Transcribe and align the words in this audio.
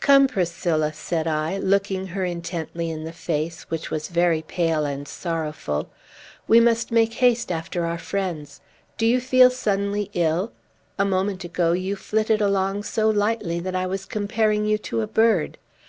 "Come, 0.00 0.26
Priscilla," 0.26 0.92
said 0.92 1.28
I, 1.28 1.56
looking 1.56 2.08
her 2.08 2.24
intently 2.24 2.90
in 2.90 3.04
the 3.04 3.12
face, 3.12 3.70
which 3.70 3.88
was 3.88 4.08
very 4.08 4.42
pale 4.42 4.84
and 4.84 5.06
sorrowful, 5.06 5.88
"we 6.48 6.58
must 6.58 6.90
make 6.90 7.14
haste 7.22 7.52
after 7.52 7.84
our 7.86 7.96
friends. 7.96 8.60
Do 8.98 9.06
you 9.06 9.20
feel 9.20 9.48
suddenly 9.48 10.10
ill? 10.12 10.50
A 10.98 11.04
moment 11.04 11.44
ago, 11.44 11.70
you 11.70 11.94
flitted 11.94 12.40
along 12.40 12.82
so 12.82 13.08
lightly 13.08 13.60
that 13.60 13.76
I 13.76 13.86
was 13.86 14.06
comparing 14.06 14.64
you 14.64 14.76
to 14.78 15.02
a 15.02 15.06
bird. 15.06 15.56